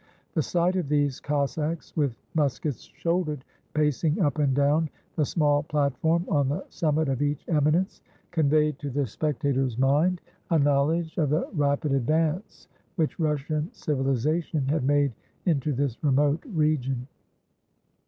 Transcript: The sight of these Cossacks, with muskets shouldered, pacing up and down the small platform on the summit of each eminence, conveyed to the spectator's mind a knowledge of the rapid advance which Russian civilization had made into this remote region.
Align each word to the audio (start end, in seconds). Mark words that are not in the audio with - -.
The 0.33 0.41
sight 0.41 0.75
of 0.77 0.89
these 0.89 1.19
Cossacks, 1.19 1.95
with 1.95 2.17
muskets 2.33 2.81
shouldered, 2.95 3.45
pacing 3.75 4.19
up 4.19 4.39
and 4.39 4.55
down 4.55 4.89
the 5.15 5.23
small 5.27 5.61
platform 5.61 6.25
on 6.27 6.49
the 6.49 6.65
summit 6.69 7.07
of 7.07 7.21
each 7.21 7.45
eminence, 7.47 8.01
conveyed 8.31 8.79
to 8.79 8.89
the 8.89 9.05
spectator's 9.05 9.77
mind 9.77 10.19
a 10.49 10.57
knowledge 10.57 11.19
of 11.19 11.29
the 11.29 11.47
rapid 11.53 11.91
advance 11.91 12.67
which 12.95 13.19
Russian 13.19 13.71
civilization 13.73 14.67
had 14.69 14.83
made 14.85 15.13
into 15.45 15.71
this 15.71 16.03
remote 16.03 16.43
region. 16.47 17.05